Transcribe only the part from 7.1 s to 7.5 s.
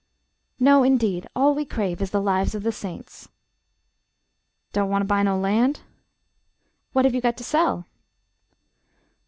you got to